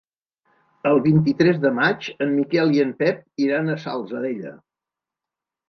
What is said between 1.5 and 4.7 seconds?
de maig en Miquel i en Pep iran a la Salzadella.